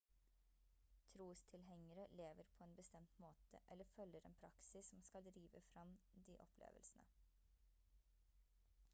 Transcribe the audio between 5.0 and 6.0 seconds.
skal drive frem